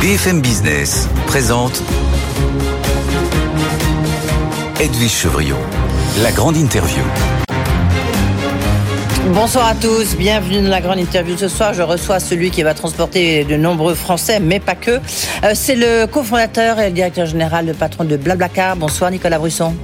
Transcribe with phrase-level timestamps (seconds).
[0.00, 1.82] BFM Business présente
[4.78, 5.56] Edwige Chevriot,
[6.22, 7.02] la grande interview.
[9.32, 11.72] Bonsoir à tous, bienvenue dans la grande interview ce soir.
[11.72, 14.92] Je reçois celui qui va transporter de nombreux Français, mais pas que.
[14.92, 18.76] Euh, C'est le cofondateur et le directeur général, le patron de Blablacar.
[18.76, 19.74] Bonsoir Nicolas Brusson.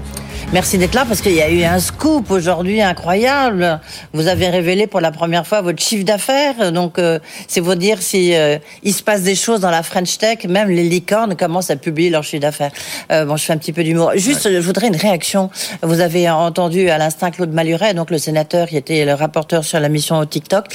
[0.52, 3.80] Merci d'être là parce qu'il y a eu un scoop aujourd'hui incroyable.
[4.12, 6.72] Vous avez révélé pour la première fois votre chiffre d'affaires.
[6.72, 10.18] Donc, euh, c'est vous dire si euh, il se passe des choses dans la French
[10.18, 10.44] Tech.
[10.46, 12.70] Même les licornes commencent à publier leur chiffre d'affaires.
[13.10, 14.12] Euh, bon, je fais un petit peu d'humour.
[14.16, 15.48] Juste, je voudrais une réaction.
[15.80, 19.80] Vous avez entendu à l'instant Claude Maluret, donc le sénateur qui était le rapporteur sur
[19.80, 20.66] la mission au TikTok.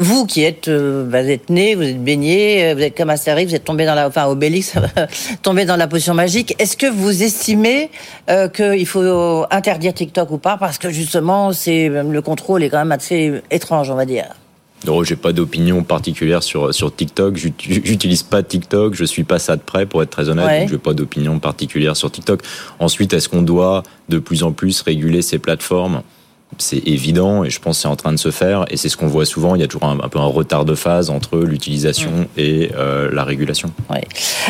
[0.00, 3.10] Vous qui êtes, euh, bah, vous êtes né, vous êtes baigné, euh, vous êtes comme
[3.10, 4.74] Astérix, vous êtes tombé dans la, enfin Obélix,
[5.42, 6.54] tombé dans la potion magique.
[6.60, 7.90] Est-ce que vous estimez
[8.30, 9.02] euh, qu'il faut
[9.50, 13.90] interdire TikTok ou pas parce que justement, c'est le contrôle est quand même assez étrange,
[13.90, 14.26] on va dire.
[14.86, 17.36] Non, j'ai pas d'opinion particulière sur sur TikTok.
[17.36, 18.94] J'ut- J'utilise pas TikTok.
[18.94, 20.46] Je suis pas ça de près, pour être très honnête.
[20.46, 20.60] Ouais.
[20.60, 22.42] Donc, j'ai pas d'opinion particulière sur TikTok.
[22.78, 26.02] Ensuite, est-ce qu'on doit de plus en plus réguler ces plateformes?
[26.56, 28.64] C'est évident, et je pense que c'est en train de se faire.
[28.70, 29.54] Et c'est ce qu'on voit souvent.
[29.54, 33.10] Il y a toujours un, un peu un retard de phase entre l'utilisation et euh,
[33.12, 33.70] la régulation.
[33.90, 34.02] Ouais.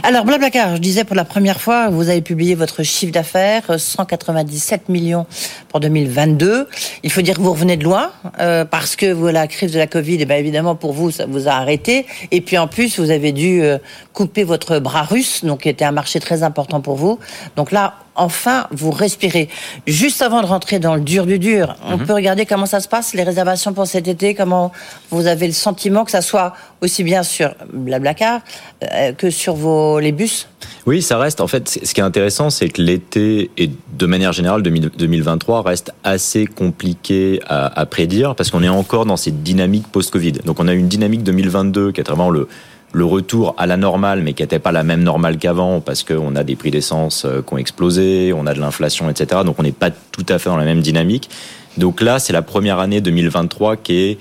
[0.04, 3.78] Alors, Blablacar, je disais pour la première fois, vous avez publié votre chiffre d'affaires, euh,
[3.78, 5.26] 197 millions
[5.68, 6.68] pour 2022.
[7.02, 9.78] Il faut dire que vous revenez de loin, euh, parce que vous, la crise de
[9.78, 12.06] la Covid, eh ben, évidemment, pour vous, ça vous a arrêté.
[12.30, 13.78] Et puis, en plus, vous avez dû euh,
[14.18, 17.20] couper votre bras russe, donc qui était un marché très important pour vous.
[17.54, 19.48] Donc là, enfin, vous respirez.
[19.86, 22.88] Juste avant de rentrer dans le dur du dur, on peut regarder comment ça se
[22.88, 24.72] passe, les réservations pour cet été, comment
[25.12, 28.40] vous avez le sentiment que ça soit aussi bien sur Blablacar
[28.82, 30.48] euh, que sur vos, les bus?
[30.84, 31.40] Oui, ça reste.
[31.40, 35.62] En fait, ce qui est intéressant, c'est que l'été et de manière générale 2000 2023
[35.62, 40.32] reste assez compliqué à, à prédire parce qu'on est encore dans cette dynamique post-Covid.
[40.44, 42.48] Donc, on a une dynamique 2022 qui est vraiment le
[42.92, 46.34] le retour à la normale, mais qui n'était pas la même normale qu'avant, parce qu'on
[46.36, 49.42] a des prix d'essence euh, qui ont explosé, on a de l'inflation, etc.
[49.44, 51.28] Donc on n'est pas tout à fait dans la même dynamique.
[51.76, 54.18] Donc là, c'est la première année 2023 qui est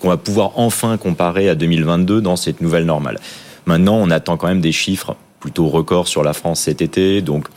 [0.00, 3.18] qu'on va pouvoir enfin comparer à 2022 dans cette nouvelle normale.
[3.66, 7.20] Maintenant, on attend quand même des chiffres plutôt records sur la France cet été.
[7.20, 7.48] Donc,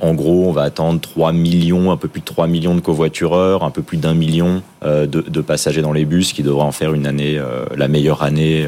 [0.00, 3.64] en gros, on va attendre 3 millions, un peu plus de 3 millions de covoitureurs,
[3.64, 6.94] un peu plus d'un million euh, de, passagers dans les bus, qui devrait en faire
[6.94, 8.66] une année, euh, la meilleure année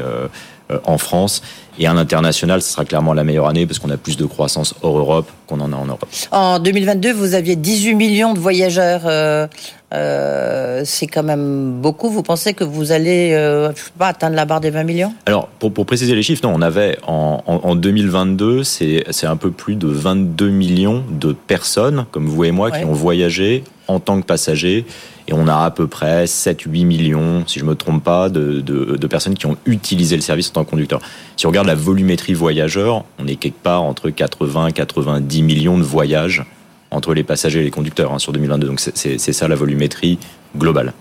[0.85, 1.41] en France.
[1.79, 4.75] Et à l'international, ce sera clairement la meilleure année parce qu'on a plus de croissance
[4.81, 6.05] hors Europe qu'on en a en Europe.
[6.31, 9.01] En 2022, vous aviez 18 millions de voyageurs.
[9.05, 9.47] euh,
[9.93, 12.09] euh, c'est quand même beaucoup.
[12.09, 15.13] Vous pensez que vous allez euh, je sais pas, atteindre la barre des 20 millions?
[15.25, 19.35] Alors, pour, pour préciser les chiffres, non, on avait en, en, en 2022, c'est un
[19.37, 22.79] peu plus de 22 millions de personnes, comme vous et moi, Ouais.
[22.79, 23.63] qui ont voyagé
[23.93, 24.85] en tant que passagers.
[25.27, 29.35] Et on a à peu près 7-8 millions, si je me trompe pas, de, personnes
[29.35, 30.99] qui ont utilisé le service en tant que conducteur.
[31.37, 36.43] Si on regarde la volumétrie voyageur, on est quelque part entre 80-90 millions de voyages
[36.91, 38.67] entre les passagers et les conducteurs hein, sur 2022.
[38.67, 40.19] Donc c'est ça la volumétrie
[40.55, 40.93] globale.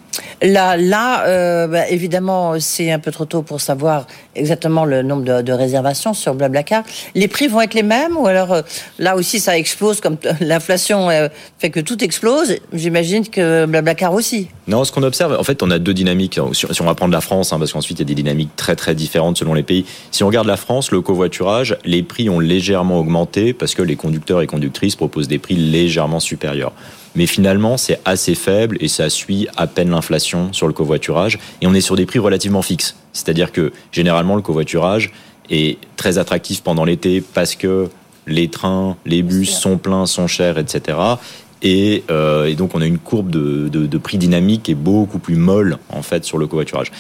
[0.42, 5.24] Là, là euh, bah, évidemment, c'est un peu trop tôt pour savoir exactement le nombre
[5.24, 6.82] de, de réservations sur Blablacar.
[7.14, 8.62] Les prix vont être les mêmes ou alors euh,
[8.98, 11.28] là aussi ça explose comme l'inflation euh,
[11.58, 12.56] fait que tout explose.
[12.72, 14.48] J'imagine que Blablacar aussi.
[14.66, 16.38] Non, ce qu'on observe, en fait, on a deux dynamiques.
[16.52, 18.54] Si si on va prendre la France, hein, parce qu'ensuite il y a des dynamiques
[18.56, 19.84] très très différentes selon les pays.
[20.10, 23.96] Si on regarde la France, le covoiturage, les prix ont légèrement augmenté parce que les
[23.96, 26.72] conducteurs et conductrices proposent des prix légèrement supérieurs.
[27.14, 31.38] Mais finalement, c'est assez faible et ça suit à peine l'inflation sur le covoiturage.
[31.60, 32.96] Et on est sur des prix relativement fixes.
[33.12, 35.12] C'est-à-dire que généralement, le covoiturage
[35.50, 37.88] est très attractif pendant l'été parce que
[38.26, 40.98] les trains, les bus sont pleins, sont chers, etc.
[41.62, 44.76] Et, euh, et donc on a une courbe de, de, de prix dynamique qui est
[44.76, 46.92] beaucoup plus molle en fait sur le covoiturage.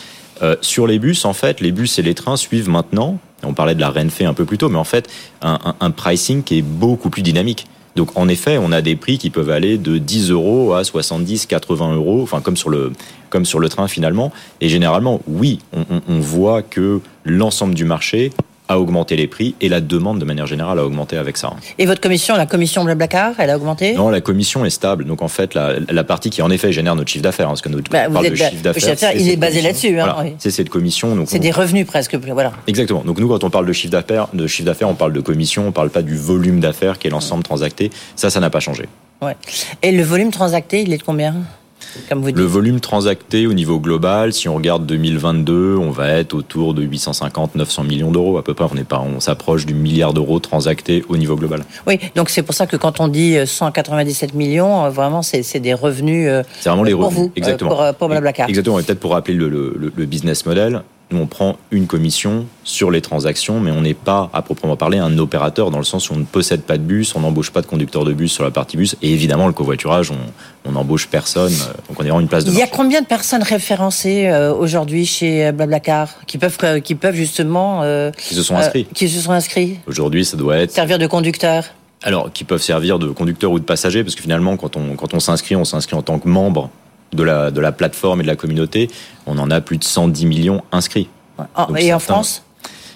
[0.42, 3.18] Euh, sur les bus, en fait, les bus et les trains suivent maintenant.
[3.42, 5.08] On parlait de la Renfe un peu plus tôt, mais en fait
[5.42, 7.66] un, un, un pricing qui est beaucoup plus dynamique.
[7.96, 11.46] Donc en effet, on a des prix qui peuvent aller de 10 euros à 70,
[11.46, 12.92] 80 euros, enfin comme sur le
[13.30, 14.32] comme sur le train finalement.
[14.60, 18.32] Et généralement, oui, on, on, on voit que l'ensemble du marché
[18.70, 21.50] a augmenté les prix et la demande de manière générale a augmenté avec ça.
[21.78, 23.94] Et votre commission, la commission Blablacar, elle a augmenté?
[23.94, 25.04] Non, la commission est stable.
[25.04, 27.62] Donc en fait, la, la partie qui en effet génère notre chiffre d'affaires, hein, parce
[27.62, 29.88] que notre Bah, parle de chiffre le d'affaires, chiffre d'affaires, c'est il est basé là-dessus,
[30.00, 30.34] hein, Voilà, oui.
[30.38, 31.16] C'est cette commission.
[31.16, 32.14] Donc C'est on- des revenus presque.
[32.14, 32.52] Voilà.
[32.68, 33.02] Exactement.
[33.04, 35.66] Donc nous, quand on parle de chiffre d'affaires, de chiffre d'affaires, on parle de commission,
[35.66, 37.90] on parle pas du volume d'affaires qui est l'ensemble transacté.
[38.14, 38.84] Ça, ça n'a pas changé.
[39.20, 39.36] Ouais.
[39.82, 41.34] Et le volume transacté, il est de combien?
[42.08, 42.36] Comme vous dites.
[42.36, 46.82] Le volume transacté au niveau global, si on regarde 2022, on va être autour de
[46.84, 48.66] 850-900 millions d'euros à peu près.
[48.72, 51.64] On est pas, on s'approche du milliard d'euros transactés au niveau global.
[51.86, 55.60] Oui, donc c'est pour ça que quand on dit euh, 197 millions, euh, vraiment, c'est
[55.60, 57.20] des revenus euh, C'est vraiment les pour revenus.
[57.22, 57.70] vous, euh, Exactement.
[57.70, 58.48] pour, euh, pour Blablacar.
[58.48, 58.78] Exactement.
[58.78, 62.90] Et peut-être pour rappeler le, le- le business model, nous on prend une commission sur
[62.90, 66.14] les transactions, mais on n'est pas à proprement parler un opérateur dans le sens où
[66.14, 68.50] on ne possède pas de bus, on n'embauche pas de conducteur de bus sur la
[68.50, 70.12] partie bus, et évidemment le covoiturage,
[70.64, 72.50] on n'embauche personne, euh, donc on est vraiment une place de.
[72.50, 77.14] Il y a combien de personnes référencées euh, aujourd'hui chez Blablacar qui peuvent qui peuvent
[77.14, 77.82] justement
[78.16, 79.78] qui se sont inscrits, qui se sont inscrits?
[79.86, 81.64] Aujourd'hui, ça doit être servir de conducteur.
[82.02, 85.12] Alors, qui peuvent servir de conducteur ou de passager, parce que finalement, quand on, quand
[85.12, 86.70] on s'inscrit, on s'inscrit en tant que membre
[87.12, 88.90] de la, de la plateforme et de la communauté.
[89.26, 91.08] On en a plus de 110 millions inscrits.
[91.76, 92.44] et en France?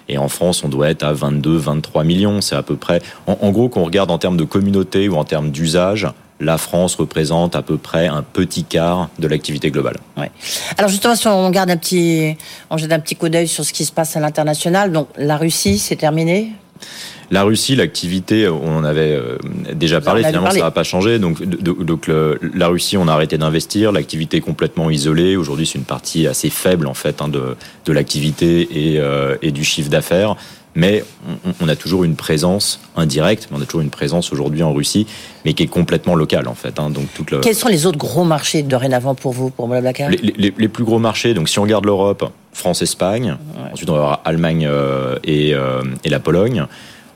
[0.08, 2.40] Et en France, on doit être à 22, 23 millions.
[2.40, 3.00] C'est à peu près.
[3.26, 6.06] En, gros, qu'on regarde en termes de communauté ou en termes d'usage,
[6.40, 9.96] la France représente à peu près un petit quart de l'activité globale.
[10.16, 10.30] Ouais.
[10.76, 12.36] Alors justement, si on garde un petit,
[12.70, 15.36] on jette un petit coup d'œil sur ce qui se passe à l'international, donc la
[15.36, 16.52] Russie, c'est terminé?
[17.34, 19.38] La Russie, l'activité, on en avait euh,
[19.72, 21.18] déjà parlé, finalement ça n'a pas changé.
[21.18, 25.34] Donc, donc la Russie, on a arrêté d'investir, l'activité est complètement isolée.
[25.34, 29.50] Aujourd'hui, c'est une partie assez faible en fait hein, de, de l'activité et, euh, et,
[29.50, 30.36] du chiffre d'affaires.
[30.76, 31.04] Mais
[31.60, 35.06] on, a toujours une présence indirecte, mais on a toujours une présence aujourd'hui en Russie,
[35.44, 36.78] mais qui est complètement locale en fait.
[36.78, 36.90] Hein.
[36.90, 37.40] donc toute le...
[37.40, 40.84] Quels sont les autres gros marchés dorénavant pour vous, pour Blablacar les, les, les, plus
[40.84, 43.36] gros marchés, donc si on regarde l'Europe, France-Espagne,
[43.72, 45.54] ensuite on va avoir Allemagne euh, et,
[46.04, 46.66] et la Pologne.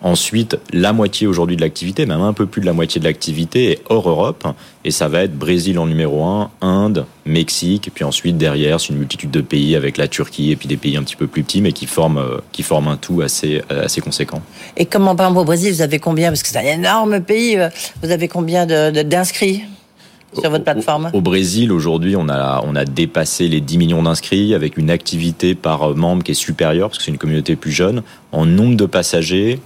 [0.01, 3.73] Ensuite, la moitié aujourd'hui de l'activité, même un peu plus de la moitié de l'activité
[3.73, 4.47] est hors Europe.
[4.85, 8.91] Et ça va être Brésil en numéro 1, Inde, Mexique, et puis ensuite derrière, c'est
[8.91, 11.43] une multitude de pays avec la Turquie et puis des pays un petit peu plus
[11.43, 14.41] petits, mais qui forment, euh, qui forment un tout assez, euh, assez conséquent.
[14.77, 17.59] Et comment, par exemple, au Brésil, vous avez combien Parce que c'est un énorme pays,
[17.59, 17.69] euh,
[18.03, 19.65] vous avez combien d'inscrits
[20.33, 21.11] sur votre plateforme?
[21.13, 25.57] Au, Brésil, aujourd'hui, on a, on a dépassé les 10 millions d'inscrits avec une activité
[25.57, 28.03] par membre qui est supérieure, parce que c'est une communauté plus jeune.
[28.31, 29.59] En nombre de passagers,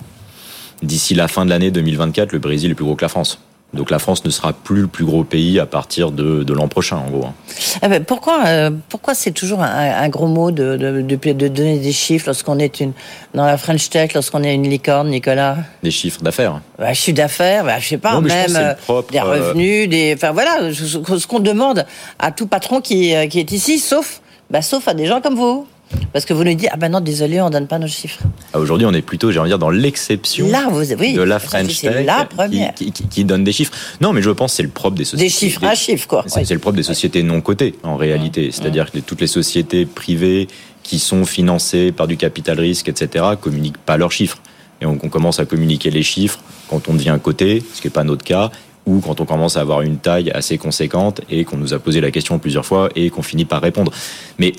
[0.83, 3.39] d'ici la fin de l'année 2024, le Brésil est plus gros que la France.
[3.75, 6.99] Donc la France ne sera plus le plus gros pays à partir de, l'an prochain,
[6.99, 7.25] en gros.
[7.25, 7.35] Hein.
[7.81, 12.27] Ah ben, pourquoi, euh, pourquoi c'est toujours un, gros mot de, de, donner des chiffres
[12.27, 12.93] lorsqu'on est une,
[13.33, 15.57] dans la French Tech, lorsqu'on est une licorne, Nicolas?
[15.83, 16.61] Des chiffres d'affaires.
[16.79, 18.75] Bah, chiffres d'affaires, bah, je sais pas, même euh,
[19.11, 21.87] des euh, revenus, des, enfin voilà, ce qu'on demande
[22.19, 24.21] à tout patron qui, qui est ici, sauf,
[24.51, 25.67] bah, sauf à des gens comme vous.
[26.13, 28.21] Parce que vous nous dites, ah ben non, désolé, on ne donne pas nos chiffres.
[28.53, 32.05] Ah, aujourd'hui, on est plutôt, j'ai envie de dire, dans l'exception de la French Tech
[32.05, 32.75] la première.
[32.75, 33.73] Qui, donne des chiffres.
[34.01, 35.25] Non, mais je pense que c'est le propre des sociétés.
[35.25, 36.25] Des chiffres à chiffres, quoi.
[36.27, 38.51] C'est le propre des sociétés non cotées, en réalité.
[38.53, 40.49] C'est-à-dire que toutes les sociétés privées
[40.83, 44.39] qui sont financées par du capital risque, etc., communiquent pas leurs chiffres.
[44.81, 47.93] Et on, on commence à communiquer les chiffres quand on devient coté, ce qui n'est
[47.93, 48.51] pas notre cas,
[48.87, 52.01] ou quand on commence à avoir une taille assez conséquente et qu'on nous a posé
[52.01, 53.93] la question plusieurs fois et qu'on finit par répondre.
[54.39, 54.55] Mais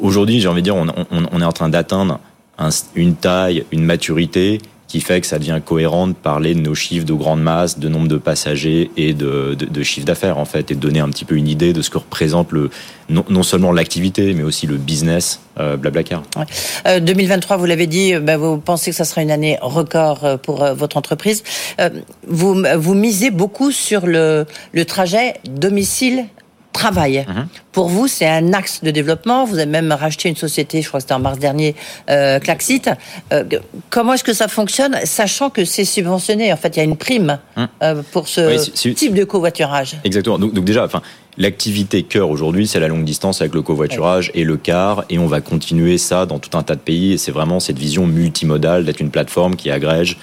[0.00, 2.20] Aujourd'hui, j'ai envie de dire, on, est en train d'atteindre
[2.94, 4.60] une taille, une maturité
[4.94, 7.88] qui fait que ça devient cohérent de parler de nos chiffres de grande masse, de
[7.88, 11.24] nombre de passagers et de, de, chiffre d'affaires en fait, et de donner un petit
[11.24, 12.70] peu une idée de ce que représente le
[13.08, 16.22] non, seulement l'activité, mais aussi le business euh, Blablacar.
[17.02, 20.36] 2023, euh, vous l'avez dit, bah, vous pensez que ça sera une année record euh,
[20.36, 21.42] pour votre entreprise.
[22.28, 26.26] vous, vous misez beaucoup sur le, le trajet domicile
[26.74, 27.24] travail.
[27.26, 27.46] Mhm.
[27.72, 29.46] Pour vous, c'est un axe de développement.
[29.46, 31.74] Vous avez même racheté une société, je crois que c'était en mars dernier,
[32.10, 32.90] euh, Klaxit.
[33.32, 33.44] Euh,
[33.88, 36.96] comment est-ce que ça fonctionne, sachant que c'est subventionné En fait, il y a une
[36.96, 37.68] prime mhm.
[37.82, 39.96] euh, pour ce type de covoiturage?
[40.04, 40.38] Exactement.
[40.38, 41.00] Donc, déjà, enfin,
[41.38, 45.26] l'activité cœur aujourd'hui, c'est la longue distance avec le covoiturage et le car, et on
[45.26, 47.12] va continuer ça dans tout un tas de pays.
[47.12, 50.18] Et c'est vraiment cette vision multimodale d'être une plateforme qui agrège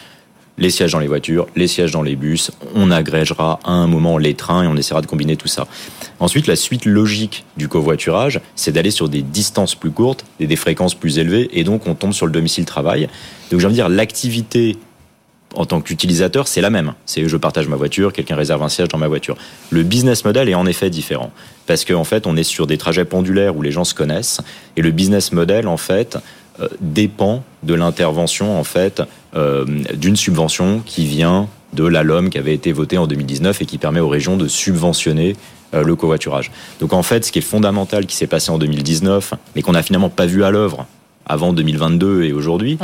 [0.61, 2.51] les sièges dans les voitures, les sièges dans les bus.
[2.75, 5.67] On agrégera à un moment les trains et on essaiera de combiner tout ça.
[6.19, 10.55] Ensuite, la suite logique du covoiturage, c'est d'aller sur des distances plus courtes et des
[10.55, 13.09] fréquences plus élevées, et donc on tombe sur le domicile travail.
[13.49, 14.77] Donc j'ai envie de dire, l'activité
[15.55, 16.93] en tant qu'utilisateur, c'est la même.
[17.05, 19.35] C'est je partage ma voiture, quelqu'un réserve un siège dans ma voiture.
[19.69, 21.31] Le business model est en effet différent
[21.65, 24.41] parce qu'en fait, on est sur des trajets pendulaires où les gens se connaissent
[24.77, 26.17] et le business model en fait
[26.79, 29.01] dépend de l'intervention en fait
[29.35, 33.65] euh, d'une subvention qui vient de la LOM qui avait été votée en 2019 et
[33.65, 35.35] qui permet aux régions de subventionner
[35.73, 36.51] euh, le covoiturage.
[36.79, 39.83] Donc en fait, ce qui est fondamental qui s'est passé en 2019, mais qu'on n'a
[39.83, 40.85] finalement pas vu à l'œuvre
[41.25, 42.79] avant 2022 et aujourd'hui,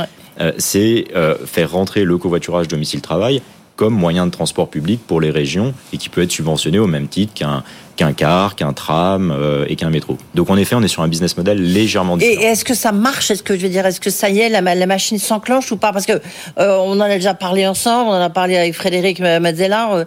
[0.58, 1.06] c'est
[1.44, 3.42] faire rentrer le covoiturage domicile-travail
[3.78, 7.06] comme moyen de transport public pour les régions et qui peut être subventionné au même
[7.06, 7.62] titre qu'un
[7.94, 10.16] qu'un car, qu'un tram euh, et qu'un métro.
[10.34, 12.42] Donc en effet, on est sur un business model légèrement différent.
[12.42, 14.48] Et est-ce que ça marche Est-ce que je veux dire, est-ce que ça y est,
[14.48, 15.92] la, la machine s'enclenche ou pas?
[15.92, 16.12] Parce que
[16.58, 20.04] euh, on en a déjà parlé ensemble, on en a parlé avec Frédéric Mazzella, euh,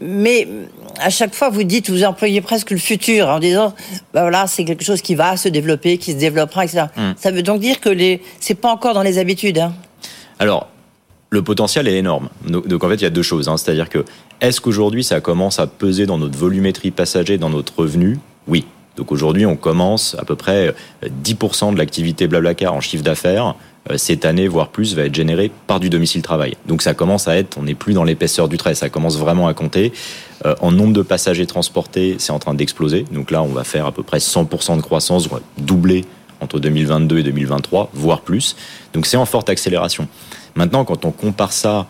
[0.00, 0.46] mais
[1.00, 3.74] à chaque fois vous dites, vous employez presque le futur en disant,
[4.14, 6.86] bah voilà, c'est quelque chose qui va se développer, qui se développera, etc.
[6.96, 7.14] Hum.
[7.16, 9.58] Ça veut donc dire que les, c'est pas encore dans les habitudes.
[9.58, 9.74] Hein?
[10.38, 10.68] Alors,
[11.32, 12.28] le potentiel est énorme.
[12.46, 13.48] Donc, en fait, il y a deux choses.
[13.48, 13.56] Hein.
[13.56, 14.04] C'est-à-dire que
[14.42, 18.18] est-ce qu'aujourd'hui ça commence à peser dans notre volumétrie passager, dans notre revenu?
[18.46, 18.66] Oui.
[18.98, 20.74] Donc aujourd'hui, on commence à peu près
[21.24, 23.54] 10% de l'activité Blablacar en chiffre d'affaires
[23.96, 26.58] cette année, voire plus, va être générée par du domicile travail.
[26.66, 29.48] Donc ça commence à être, on n'est plus dans l'épaisseur du trait, ça commence vraiment
[29.48, 29.92] à compter.
[30.60, 33.06] en nombre de passagers transportés, c'est en train d'exploser.
[33.10, 36.04] Donc là, on va faire à peu près 100% de croissance, doubler
[36.40, 38.56] entre 2022 et 2023, voire plus.
[38.92, 40.06] Donc c'est en forte accélération.
[40.54, 41.86] Maintenant, quand on compare ça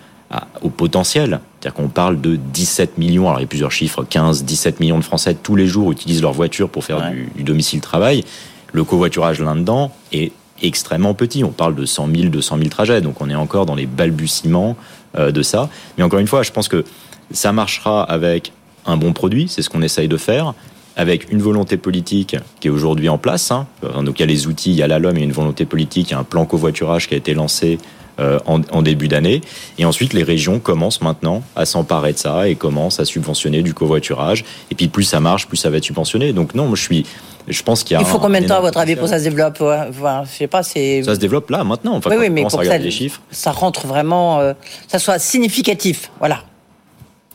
[0.63, 4.45] au potentiel, c'est-à-dire qu'on parle de 17 millions, alors il y a plusieurs chiffres, 15,
[4.45, 8.25] 17 millions de Français tous les jours utilisent leur voiture pour faire du, domicile travail.
[8.73, 11.45] Le covoiturage là-dedans est extrêmement petit.
[11.45, 14.77] On parle de 100 000, 200 000 trajets, donc on est encore dans les balbutiements
[15.19, 15.69] euh, de ça.
[15.99, 16.85] Mais encore une fois, je pense que
[17.31, 18.53] ça marchera avec
[18.87, 20.55] un bon produit, c'est ce qu'on essaye de faire
[20.97, 23.51] avec une volonté politique qui est aujourd'hui en place.
[23.51, 23.67] Hein.
[24.03, 25.33] Donc il y a les outils, il y a la LOM, il y a une
[25.33, 27.79] volonté politique, il y a un plan covoiturage qui a été lancé
[28.23, 29.41] euh, en, début d'année.
[29.79, 33.75] Et ensuite, les régions commencent maintenant à s'emparer de ça et commencent à subventionner du
[33.75, 34.45] covoiturage.
[34.71, 36.33] Et puis plus ça marche, plus ça va être subventionné.
[36.33, 37.07] Donc non, moi je suis...
[37.49, 39.11] Je pense qu'il y a Il faut combien de temps, à votre avis, pour que
[39.11, 41.03] ça se développe Je sais pas, c'est...
[41.03, 41.97] Ça se développe là, maintenant.
[41.97, 43.21] Enfin, oui, oui, mais pour ça, les chiffres.
[43.33, 44.39] ça rentre vraiment...
[44.39, 44.53] Euh,
[44.87, 46.45] ça soit significatif, voilà.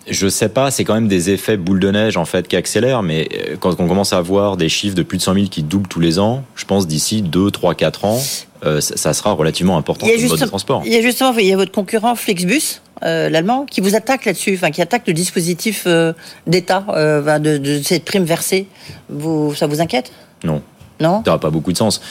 [0.10, 3.04] Je sais pas, c'est quand même des effets boule de neige en fait qui accélèrent,
[3.04, 5.64] mais euh, quand on commence à avoir des chiffres de plus de 100 000 qui
[5.64, 8.22] doublent tous les ans, je pense d'ici 2, 3, 4 ans,
[8.66, 10.82] euh, ça sera relativement important le mode de transport.
[10.86, 14.26] Il y a justement, il y a votre concurrent Flixbus, euh, l'allemand, qui vous attaque
[14.26, 15.88] là-dessus, enfin qui attaque le dispositif
[16.48, 18.68] d'État de, de, cette prime versée.
[19.10, 20.12] Vous, ça vous inquiète?
[20.44, 20.62] Non.
[21.00, 21.22] Non.
[21.24, 22.02] Ça n'a pas beaucoup de sens.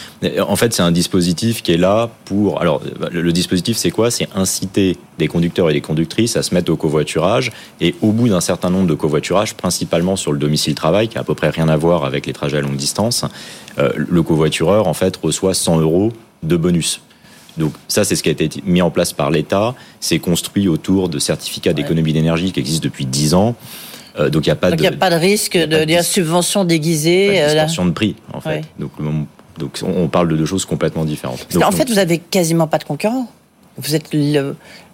[0.41, 2.61] En fait, c'est un dispositif qui est là pour.
[2.61, 4.11] Alors, le dispositif, c'est quoi?
[4.11, 7.51] C'est inciter des conducteurs et des conductrices à se mettre au covoiturage.
[7.81, 11.25] Et au bout d'un certain nombre de covoiturages, principalement sur le domicile-travail, qui a à
[11.25, 13.25] peu près rien à voir avec les trajets à longue distance,
[13.79, 16.13] euh, le covoitureur, en fait, reçoit 100 euros
[16.43, 17.01] de bonus.
[17.59, 19.75] Donc ça, c'est ce qui a été mis en place par l'État.
[20.01, 23.57] C'est construit autour de certificats d'économie d'énergie qui existent depuis 10 ans.
[24.19, 24.89] Euh, donc il n'y a pas de.
[24.97, 27.41] pas de risque de, de, subvention déguisée.
[27.41, 28.63] Euh, distorsion de prix, en fait.
[28.79, 28.93] Donc,
[29.59, 31.47] donc on parle de deux choses complètement différentes.
[31.63, 33.29] en fait, vous avez quasiment pas de concurrents.
[33.79, 34.15] Vous êtes,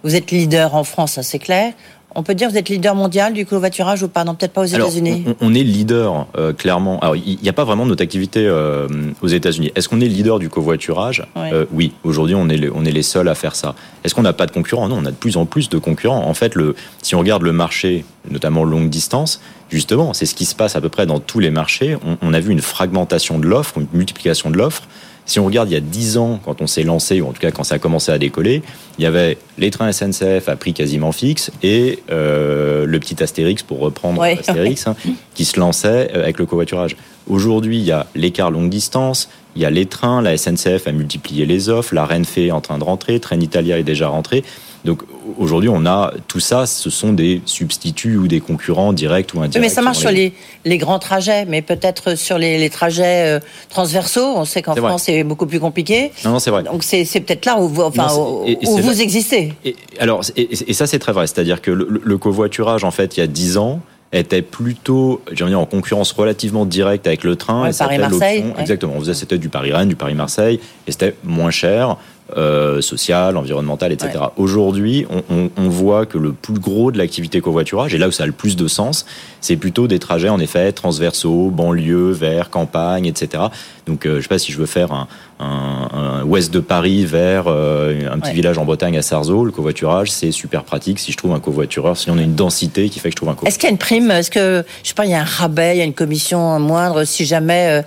[0.03, 1.73] vous êtes leader en France, ça c'est clair.
[2.15, 4.23] On peut dire que vous êtes leader mondial du covoiturage ou pas?
[4.23, 5.25] Non, peut-être pas aux États-Unis.
[5.41, 6.99] On, est leader, euh, clairement.
[6.99, 8.87] Alors, il n'y a pas vraiment de notre activité euh,
[9.21, 9.71] aux États-Unis.
[9.75, 11.25] Est-ce qu'on est leader du covoiturage?
[11.35, 11.93] Euh, Oui.
[12.03, 13.73] Aujourd'hui, on, est les, on est les seuls à faire ça.
[14.03, 14.87] Est-ce qu'on n'a pas de concurrents?
[14.89, 16.27] Non, on a de plus en plus de concurrents.
[16.27, 19.41] En fait, le, si on regarde le marché, notamment longue distance,
[19.73, 21.97] justement, c'est ce qui se passe à peu près dans tous les marchés.
[22.05, 24.83] On, on a vu une fragmentation de l'offre, une multiplication de l'offre.
[25.25, 27.39] Si on regarde il y a 10 ans, quand on s'est lancé, ou en tout
[27.39, 28.61] cas quand ça a commencé à décoller,
[28.99, 33.63] il y avait les trains SNCF à prix quasiment fixe et euh, le petit Astérix,
[33.63, 34.95] pour reprendre Astérix, hein,
[35.33, 36.97] qui se lançait euh, avec le covoiturage.
[37.27, 40.91] Aujourd'hui, il y a l'écart longue distance, il y a les trains, la SNCF a
[40.91, 44.43] multiplié les offres, la Renfe est en train de rentrer, Train Italia est déjà rentré.
[44.83, 45.03] Donc
[45.37, 49.61] aujourd'hui, on a tout ça, ce sont des substituts ou des concurrents directs ou indirects.
[49.61, 50.33] mais ça marche sur les,
[50.65, 53.39] les, grands trajets, mais peut-être sur les, les trajets euh,
[53.69, 54.33] transversaux.
[54.35, 56.11] On sait qu'en France, c'est beaucoup plus compliqué.
[56.25, 56.63] Non, non c'est vrai.
[56.63, 59.53] Donc c'est peut-être là où vous, enfin, où, vous existez.
[59.65, 61.27] Et, alors, et, ça, c'est très vrai.
[61.27, 63.81] C'est-à-dire que le, le, covoiturage, en fait, il y a 10 ans,
[64.13, 67.71] était plutôt, en concurrence relativement directe avec le train.
[67.77, 68.45] Paris-Marseille.
[68.59, 68.93] Exactement.
[68.95, 71.97] On faisait, c'était du Paris-Rennes, du Paris-Marseille, et c'était moins cher.
[72.37, 74.11] Euh, social, environnemental, etc.
[74.37, 78.23] Aujourd'hui, on, on, voit que le plus gros de l'activité covoiturage, et là où ça
[78.23, 79.05] a le plus de sens,
[79.41, 83.43] c'est plutôt des trajets en effet transversaux, banlieue, vers campagne, etc.
[83.87, 85.07] Donc, euh, je sais pas si je veux faire un,
[85.41, 90.09] un, ouest de Paris vers euh, un petit village en Bretagne à Sarzeau, le covoiturage,
[90.09, 93.09] c'est super pratique si je trouve un covoitureur, si on a une densité qui fait
[93.09, 93.49] que je trouve un covoitureur.
[93.49, 94.09] Est-ce qu'il y a une prime?
[94.09, 96.57] Est-ce que, je sais pas, il y a un rabais, il y a une commission
[96.57, 97.83] moindre si jamais,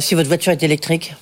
[0.00, 1.14] si votre voiture est électrique?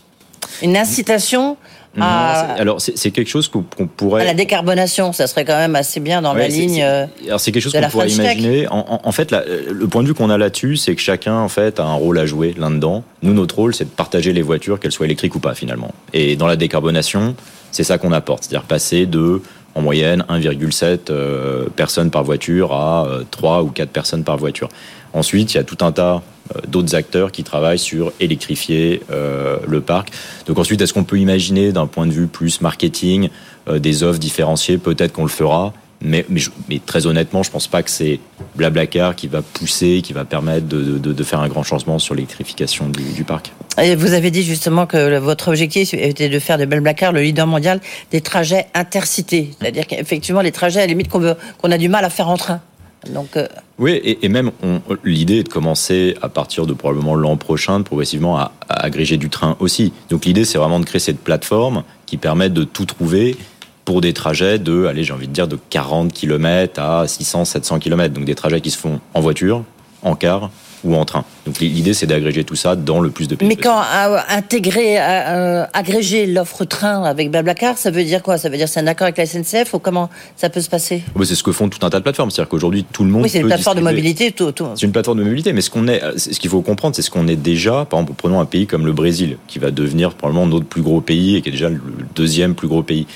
[0.62, 1.56] Une incitation
[2.00, 4.24] alors c'est quelque chose qu'on pourrait.
[4.24, 6.82] la décarbonation, ça serait quand même assez bien dans la ligne.
[6.82, 8.66] Euh, alors c'est quelque chose qu'on pourrait imaginer.
[8.70, 11.84] En, fait, le point de vue qu'on a là-dessus, c'est que chacun en fait a
[11.84, 13.04] un rôle à jouer là-dedans.
[13.22, 15.92] Nous, notre rôle, c'est de partager les voitures, qu'elles soient électriques ou pas finalement.
[16.12, 17.36] Et dans la décarbonation,
[17.70, 19.42] c'est ça qu'on apporte, c'est-à-dire passer de
[19.74, 24.68] en moyenne 1,7 euh, personnes par voiture à 3 euh, ou 4 personnes par voiture.
[25.14, 26.22] Ensuite, il y a tout un tas
[26.66, 30.10] d'autres acteurs qui travaillent sur électrifier euh, le parc.
[30.46, 33.28] Donc ensuite, est-ce qu'on peut imaginer d'un point de vue plus marketing
[33.68, 34.78] euh, des offres différenciées?
[34.78, 35.72] Peut-être qu'on le fera.
[36.04, 38.18] Mais, mais, très honnêtement, je pense pas que c'est
[38.56, 42.88] Blablacar qui va pousser, qui va permettre de, de, faire un grand changement sur l'électrification
[42.88, 43.52] du, du, parc.
[43.80, 47.46] Et vous avez dit justement que votre objectif était de faire de Blablacar le leader
[47.46, 47.80] mondial
[48.10, 49.50] des trajets intercités.
[49.60, 52.60] C'est-à-dire qu'effectivement, les trajets à la limite qu'on a du mal à faire en train.
[53.08, 53.46] Euh,
[53.78, 54.50] Oui, et, même
[55.04, 59.56] l'idée est de commencer à partir de probablement l'an prochain, progressivement à, agréger du train
[59.60, 59.92] aussi.
[60.10, 63.36] Donc l'idée, c'est vraiment de créer cette plateforme qui permet de tout trouver
[63.84, 67.78] pour des trajets de, allez, j'ai envie de dire, de 40 km à 600, 700
[67.80, 68.14] km.
[68.14, 69.64] Donc des trajets qui se font en voiture,
[70.02, 70.50] en car
[70.84, 71.24] ou en train.
[71.46, 73.48] Donc l'idée, c'est d'agréger tout ça dans le plus de pays.
[73.48, 78.38] Mais quand euh, intégrer, euh, agréger l'offre train avec Blablacar, ça veut dire quoi?
[78.38, 81.02] Ça veut dire c'est un accord avec la SNCF ou comment ça peut se passer?
[81.24, 82.30] C'est ce que font tout un tas de plateformes.
[82.30, 83.22] C'est-à-dire qu'aujourd'hui, tout le monde.
[83.22, 84.32] Oui, c'est une plateforme de mobilité.
[84.32, 84.66] Tout, tout.
[84.74, 87.10] C'est une plateforme de mobilité, mais ce qu'on est, ce qu'il faut comprendre, c'est ce
[87.10, 87.84] qu'on est déjà.
[87.84, 91.00] Par exemple, prenons un pays comme le Brésil, qui va devenir probablement notre plus gros
[91.00, 91.80] pays et qui est déjà le
[92.14, 93.06] deuxième plus gros pays.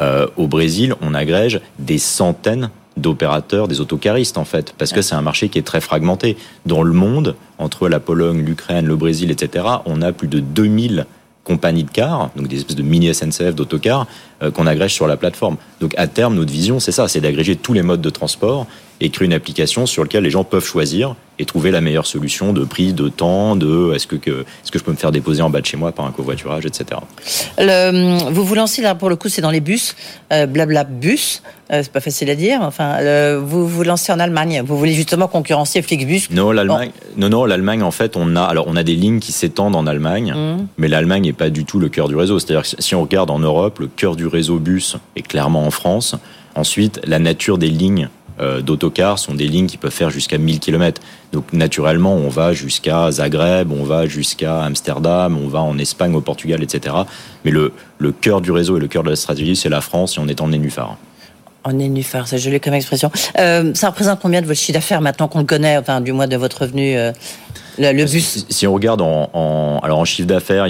[0.00, 5.14] Euh, au Brésil, on agrège des centaines d'opérateurs, des autocaristes en fait, parce que c'est
[5.14, 6.36] un marché qui est très fragmenté.
[6.64, 11.06] Dans le monde, entre la Pologne, l'Ukraine, le Brésil, etc., on a plus de 2000
[11.44, 14.06] compagnies de cars, donc des espèces de mini SNCF d'autocars,
[14.42, 15.56] euh, qu'on agrège sur la plateforme.
[15.80, 18.66] Donc à terme, notre vision, c'est ça, c'est d'agréger tous les modes de transport
[19.00, 22.54] et créer une application sur laquelle les gens peuvent choisir et trouver la meilleure solution
[22.54, 25.50] de prix, de temps, de est-ce que, est-ce que je peux me faire déposer en
[25.50, 27.00] bas de chez moi par un covoiturage, etc.
[27.58, 29.96] Le, vous vous lancez là pour le coup, c'est dans les bus,
[30.32, 32.60] euh, blabla bus, euh, c'est pas facile à dire.
[32.62, 32.96] Enfin,
[33.38, 34.62] vous vous lancez en Allemagne.
[34.64, 36.28] Vous voulez justement concurrencer Flixbus.
[36.30, 36.90] Non, l'Allemagne.
[37.18, 39.86] Non, non, l'Allemagne en fait, on a alors on a des lignes qui s'étendent en
[39.86, 40.66] Allemagne, mmh.
[40.78, 42.38] mais l'Allemagne n'est pas du tout le cœur du réseau.
[42.38, 45.70] C'est-à-dire que si on regarde en Europe, le cœur du réseau bus est clairement en
[45.70, 46.16] France.
[46.54, 51.00] Ensuite, la nature des lignes d'autocars sont des lignes qui peuvent faire jusqu'à 1000 km.
[51.32, 56.20] Donc naturellement, on va jusqu'à Zagreb, on va jusqu'à Amsterdam, on va en Espagne, au
[56.20, 56.94] Portugal, etc.
[57.44, 60.16] Mais le, le cœur du réseau et le cœur de la stratégie, c'est la France
[60.16, 60.96] et on est en nénuphar.
[61.66, 63.10] En nénuphar, c'est joli comme expression.
[63.40, 66.28] Euh, ça représente combien de votre chiffre d'affaires maintenant qu'on le connaît, enfin du moins
[66.28, 67.10] de votre revenu euh,
[67.78, 68.46] le, bus.
[68.48, 70.66] Si, on regarde en, alors en chiffre d'affaires,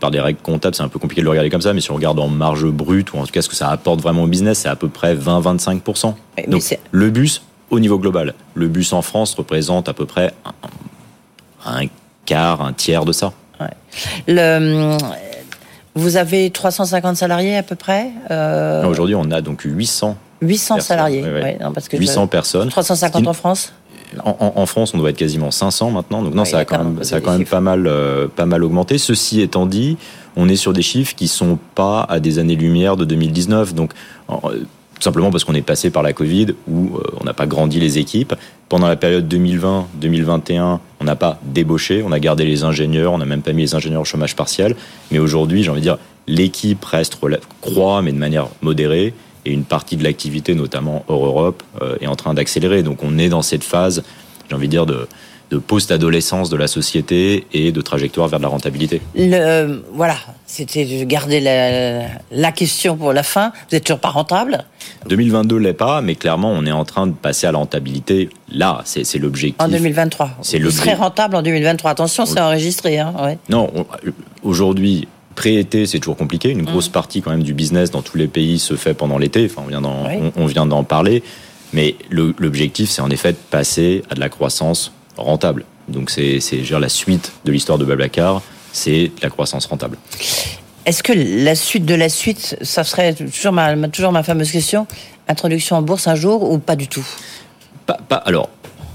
[0.00, 1.90] par des règles comptables, c'est un peu compliqué de le regarder comme ça, mais si
[1.90, 4.26] on regarde en marge brute, ou en tout cas ce que ça apporte vraiment au
[4.26, 6.14] business, c'est à peu près 20-25%.
[6.48, 10.32] Donc le bus, au niveau global, le bus en France représente à peu près
[11.64, 11.86] un,
[12.24, 13.32] quart, un tiers de ça.
[14.28, 14.96] Le,
[15.94, 18.84] vous avez 350 salariés à peu près euh...
[18.84, 21.24] Aujourd'hui, on a donc 800 800 salariés.
[21.74, 22.68] parce que 800 personnes.
[22.68, 23.72] 350 en France
[24.24, 26.22] en, France, on doit être quasiment 500 maintenant.
[26.22, 28.64] Donc non, ça a quand même, ça a quand même pas mal, euh, pas mal
[28.64, 28.98] augmenté.
[28.98, 29.96] Ceci étant dit,
[30.36, 33.74] on est sur des chiffres qui sont pas à des années-lumière de 2019.
[33.74, 33.92] Donc
[34.30, 34.34] euh,
[35.00, 37.98] simplement parce qu'on est passé par la Covid où euh, on n'a pas grandi les
[37.98, 38.34] équipes.
[38.68, 43.26] Pendant la période 2020-2021, on n'a pas débauché, on a gardé les ingénieurs, on n'a
[43.26, 44.76] même pas mis les ingénieurs au chômage partiel.
[45.10, 47.18] Mais aujourd'hui, j'ai envie de dire, l'équipe reste
[47.60, 49.14] croît, mais de manière modérée
[49.48, 52.82] et une partie de l'activité, notamment hors Europe, euh, est en train d'accélérer.
[52.82, 54.04] Donc on est dans cette phase,
[54.48, 55.08] j'ai envie de dire, de,
[55.50, 59.00] de post-adolescence de la société et de trajectoire vers la rentabilité.
[59.14, 63.52] Le, voilà, c'était de garder la, la, question pour la fin.
[63.70, 64.64] Vous êtes toujours pas rentable
[65.08, 68.28] 2022 l'est pas, mais clairement, on est en train de passer à la rentabilité.
[68.52, 69.60] Là, c'est l'objectif.
[69.60, 70.30] En 2023.
[70.42, 71.90] C'est Vous serez rentable en 2023.
[71.90, 72.98] Attention, c'est enregistré.
[72.98, 73.38] Hein, ouais.
[73.48, 73.70] Non,
[74.42, 75.08] aujourd'hui,
[75.38, 76.50] pré-été, c'est toujours compliqué.
[76.50, 76.92] Une grosse mm.
[76.92, 79.46] partie quand même du business dans tous les pays se fait pendant l'été.
[79.46, 80.04] Enfin, on vient d'en,
[80.36, 81.22] on, vient d'en parler.
[81.72, 85.64] Mais l'objectif, c'est en effet de passer à de la croissance rentable.
[85.86, 89.96] Donc c'est, c'est la suite de l'histoire de Blablacar, c'est la croissance rentable.
[90.86, 94.88] Est-ce que la suite de la suite, ça serait toujours ma, toujours ma fameuse question,
[95.28, 97.06] introduction en bourse un jour ou pas du tout?
[97.86, 98.48] Pas, pas, Alors,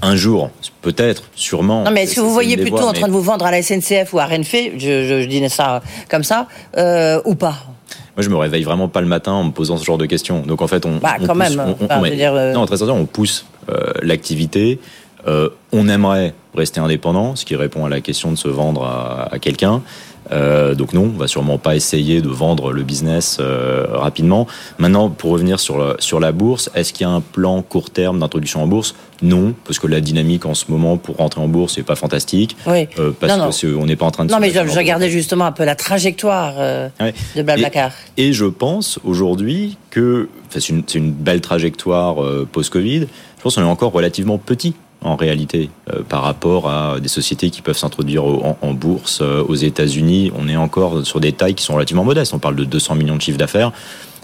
[0.04, 0.50] un jour,
[0.82, 1.82] peut-être, sûrement.
[1.82, 4.12] Non, mais est-ce que vous voyez plutôt en train de vous vendre à la SNCF
[4.12, 7.56] ou à Renfe, je, je, dis ça comme ça, euh, ou pas?
[8.16, 10.42] Moi, je me réveille vraiment pas le matin en me posant ce genre de questions.
[10.42, 10.98] Donc, en fait, on.
[10.98, 11.56] Bah, quand même.
[11.56, 14.78] Non, très sincèrement, on pousse euh, l'activité.
[15.26, 19.32] Euh, on aimerait rester indépendant, ce qui répond à la question de se vendre à,
[19.32, 19.82] à quelqu'un.
[20.32, 24.46] Euh, donc non, on va sûrement pas essayer de vendre le business euh, rapidement.
[24.78, 27.90] Maintenant, pour revenir sur la, sur la bourse, est-ce qu'il y a un plan court
[27.90, 28.94] terme d'introduction en bourse?
[29.22, 32.56] Non, parce que la dynamique en ce moment pour rentrer en bourse n'est pas fantastique.
[32.66, 32.88] Oui.
[32.98, 34.32] Euh, parce qu'on n'est pas en train de.
[34.32, 37.92] Non, mais je, regardais justement un peu la trajectoire de Blablacar.
[38.16, 42.16] Et, et, je pense aujourd'hui que c'est une, une, belle trajectoire
[42.50, 43.06] post-Covid.
[43.38, 47.50] Je pense qu'on est encore relativement petit en réalité euh, par rapport à des sociétés
[47.50, 50.32] qui peuvent s'introduire en, bourse euh, aux États-Unis.
[50.36, 52.34] On est encore sur des tailles qui sont relativement modestes.
[52.34, 53.70] On parle de 200 millions de chiffres d'affaires.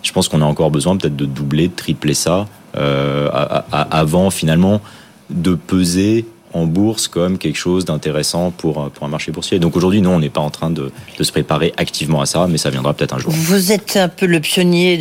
[0.03, 3.29] Je pense qu'on a encore besoin peut-être de doubler, de tripler ça euh,
[3.71, 4.81] avant finalement
[5.29, 9.59] de peser en bourse comme quelque chose d'intéressant pour, pour un marché boursier.
[9.59, 10.91] Donc aujourd'hui, non, on n'est pas en train de,
[11.21, 13.31] se préparer activement à ça, mais ça viendra peut-être un jour.
[13.31, 14.99] Vous êtes un peu le pionnier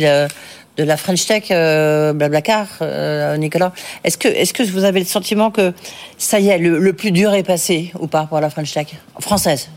[0.76, 3.72] de la French Tech, euh, Blablacar, euh, Nicolas.
[4.04, 5.72] Est-ce que, vous avez le sentiment que
[6.18, 9.68] ça y est, le, plus dur est passé ou pas pour la French Tech française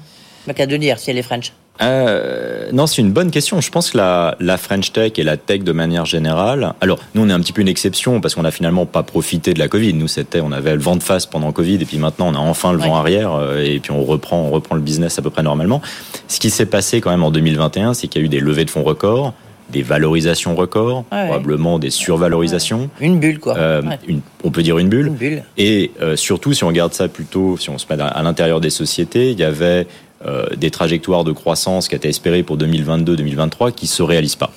[0.45, 1.51] Pas qu'à de dire si elle est French.
[1.81, 3.59] Euh, non, c'est une bonne question.
[3.59, 6.73] Je pense que la, la, French Tech et la tech de manière générale.
[6.81, 9.53] Alors, nous, on est un petit peu une exception parce qu'on n'a finalement pas profité
[9.53, 9.93] de la Covid.
[9.93, 12.39] Nous, c'était, on avait le vent de face pendant Covid et puis maintenant, on a
[12.39, 15.31] enfin le vent arrière euh, et puis on reprend, on reprend le business à peu
[15.31, 15.81] près normalement.
[16.27, 18.65] Ce qui s'est passé quand même en 2021, c'est qu'il y a eu des levées
[18.65, 19.33] de fonds records
[19.73, 21.25] des valorisations records, ouais.
[21.27, 22.89] probablement des survalorisations.
[23.01, 23.57] Une bulle, quoi.
[23.57, 23.99] Euh, Ouais.
[24.07, 25.07] une- on peut dire une bulle.
[25.07, 25.43] Une bulle.
[25.57, 28.61] Et euh, surtout, si on regarde ça plutôt, si on se met à, à l'intérieur
[28.61, 29.85] des sociétés, il y avait
[30.25, 34.51] euh, des trajectoires de croissance qui étaient espérées pour 2022-2023 qui se réalisent pas.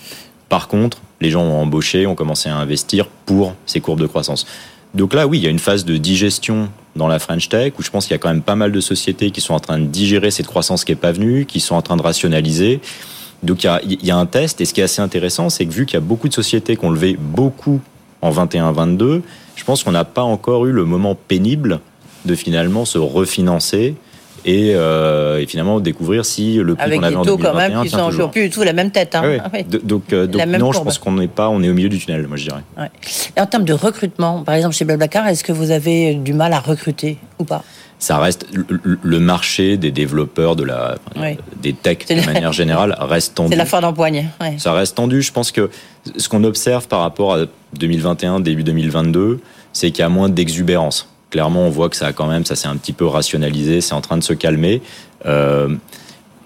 [0.49, 4.47] Par contre, les gens ont embauché, ont commencé à investir pour ces courbes de croissance.
[4.95, 7.83] Donc là, oui, il y a une phase de digestion dans la French Tech où
[7.83, 9.79] je pense qu'il y a quand même pas mal de sociétés qui sont en train
[9.79, 12.81] de digérer cette croissance qui est pas venue, qui sont en train de rationaliser.
[13.43, 14.61] Donc il y a, il y a un test.
[14.61, 16.77] Et ce qui est assez intéressant, c'est que vu qu'il y a beaucoup de sociétés
[16.77, 17.81] qui ont levé beaucoup
[18.23, 19.23] en 21-22,
[19.55, 21.81] je pense qu'on n'a pas encore eu le moment pénible
[22.25, 23.95] de finalement se refinancer
[24.45, 27.69] et, euh, et finalement découvrir si le prix Avec qu'on avait en taux quand 2021
[27.69, 28.31] même qui sont toujours.
[28.31, 29.15] plus du tout la même tête.
[29.15, 29.23] Hein.
[29.25, 29.39] Ah oui.
[29.45, 29.65] Ah oui.
[29.83, 31.89] Donc, euh, donc La même non, je pense qu'on n'est pas, on est au milieu
[31.89, 32.63] du tunnel, moi je dirais.
[32.79, 32.91] Ouais.
[33.37, 36.53] Et en termes de recrutement, par exemple chez Blablacar, est-ce que vous avez du mal
[36.53, 37.65] à recruter ou pas?
[37.99, 38.47] Ça reste
[39.03, 41.39] le- marché des développeurs de la, Oui.
[41.63, 43.51] des techs de la- manière générale reste tendu.
[43.51, 44.29] C'est la fin d'empoigne.
[44.41, 44.57] Ouais.
[44.59, 45.23] Ça reste tendu.
[45.23, 45.71] Je pense que
[46.17, 49.41] ce qu'on observe par rapport à 2021, début 2022,
[49.73, 51.09] c'est qu'il y a moins d'exubérance.
[51.31, 53.95] Clairement, on voit que ça a quand même, ça s'est un petit peu rationalisé, c'est
[53.95, 54.83] en train de se calmer.
[55.25, 55.75] Euh,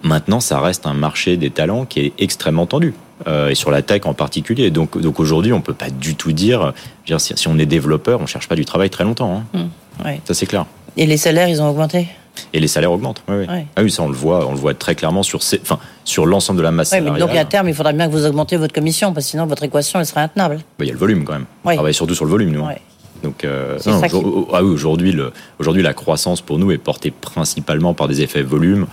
[0.03, 2.95] maintenant, ça reste un marché des talents qui est extrêmement tendu.
[3.27, 4.71] Euh, et sur la tech en particulier.
[4.71, 6.73] Donc, donc aujourd'hui, on peut pas du tout dire,
[7.19, 9.43] si, si on est développeur, on cherche pas du travail très longtemps.
[9.55, 9.67] hein.
[10.03, 10.23] Ouais.
[10.25, 10.65] Ça c'est clair.
[10.97, 12.09] Et les salaires, ils ont augmenté
[12.53, 13.23] Et les salaires augmentent.
[13.29, 13.47] Oui, oui.
[13.47, 13.67] Ouais.
[13.77, 16.27] Ah oui, ça on le voit, on le voit très clairement sur, ces, enfin, sur
[16.27, 17.29] l'ensemble de la masse Oui, mais salariale.
[17.29, 19.63] donc à terme, il faudra bien que vous augmentez votre commission, parce que sinon votre
[19.63, 20.57] équation, elle serait intenable.
[20.79, 21.47] Bah, Il y a le volume quand même.
[21.65, 22.65] On travaille surtout sur le volume, nous.
[22.65, 22.69] hein.
[22.69, 22.81] Ouais.
[23.23, 28.23] Donc, euh, qui- ah le, aujourd'hui, la croissance pour nous est portée principalement par des
[28.23, 28.87] effets volume,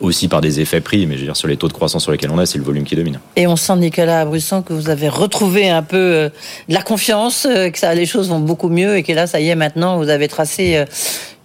[0.00, 2.12] aussi par des effets prix, mais je veux dire, sur les taux de croissance sur
[2.12, 3.18] lesquels on est, c'est le volume qui domine.
[3.36, 6.28] Et on sent, Nicolas Brusson, que vous avez retrouvé un peu euh,
[6.68, 9.48] de la confiance, euh, que les choses vont beaucoup mieux et que là, ça y
[9.48, 10.84] est, maintenant, vous avez tracé euh,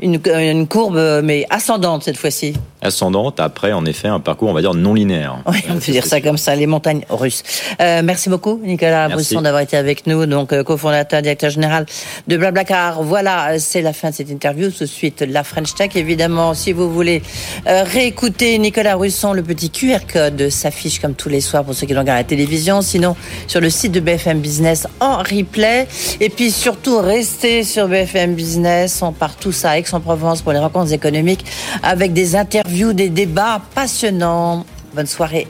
[0.01, 2.53] une, une courbe, euh, mais ascendante cette fois-ci.
[2.83, 5.37] Ascendante, après, en effet, un parcours, on va dire, non linéaire.
[5.45, 7.43] Oui, on Euh, peut dire ça comme ça, les montagnes russes.
[7.79, 9.13] Euh, merci beaucoup, Nicolas Merci.
[9.35, 11.85] Brusson, d'avoir été avec nous, donc euh, cofondateur, directeur général
[12.27, 13.03] de Blablacar.
[13.03, 14.71] Voilà, euh, c'est la fin de cette interview.
[14.71, 15.91] Tout de suite, la French Tech.
[15.95, 17.21] Évidemment, si vous voulez
[17.67, 21.85] euh, réécouter Nicolas Brusson, le petit QR code s'affiche comme tous les soirs pour ceux
[21.85, 22.81] qui l'ont à la télévision.
[22.81, 23.15] Sinon,
[23.47, 25.87] sur le site de BFM Business en replay.
[26.19, 29.03] Et puis surtout, restez sur BFM Business.
[29.03, 31.45] On part tous à Aix-en-Provence pour les rencontres économiques
[31.84, 34.65] avec des interviews, des débats passionnants.
[34.95, 35.47] Bonne soirée.